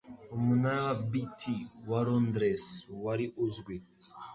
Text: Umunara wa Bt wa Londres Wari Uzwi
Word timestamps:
Umunara 0.35 0.79
wa 0.87 0.95
Bt 1.11 1.41
wa 1.89 1.99
Londres 2.05 2.63
Wari 3.03 3.25
Uzwi 3.45 3.75